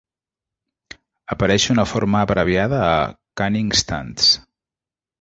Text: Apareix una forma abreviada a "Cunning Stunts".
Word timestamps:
Apareix 1.35 1.69
una 1.75 1.87
forma 1.93 2.23
abreviada 2.23 2.83
a 2.89 2.99
"Cunning 3.43 3.73
Stunts". 3.85 4.37